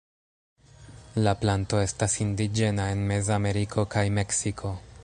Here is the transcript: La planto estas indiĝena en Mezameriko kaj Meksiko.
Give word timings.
La 1.27 1.33
planto 1.43 1.83
estas 1.83 2.17
indiĝena 2.27 2.89
en 2.95 3.05
Mezameriko 3.13 3.87
kaj 3.97 4.07
Meksiko. 4.19 4.79